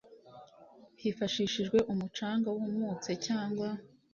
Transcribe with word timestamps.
hifashishijwe 1.01 1.77
umucanga 1.91 2.47
wumutse 2.55 3.11
cyangwa 3.25 3.67